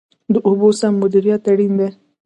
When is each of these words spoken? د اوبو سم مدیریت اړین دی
د 0.33 0.35
اوبو 0.47 0.69
سم 0.79 0.93
مدیریت 1.03 1.43
اړین 1.51 1.73
دی 1.79 1.89